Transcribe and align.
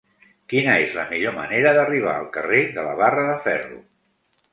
Quina 0.51 0.77
és 0.85 0.95
la 0.99 1.03
millor 1.09 1.35
manera 1.35 1.73
d'arribar 1.79 2.15
al 2.21 2.25
carrer 2.37 2.63
de 2.79 2.87
la 2.89 2.95
Barra 3.03 3.27
de 3.29 3.37
Ferro? 3.49 3.79